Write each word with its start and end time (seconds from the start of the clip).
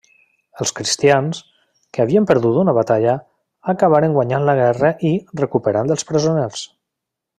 Els 0.63 0.71
cristians, 0.77 1.41
que 1.97 2.01
havien 2.05 2.25
perdut 2.31 2.57
una 2.61 2.75
batalla, 2.77 3.13
acabaren 3.75 4.17
guanyant 4.17 4.49
la 4.51 4.57
guerra 4.61 4.91
i 5.11 5.13
recuperant 5.43 5.95
els 5.99 6.09
presoners. 6.13 6.65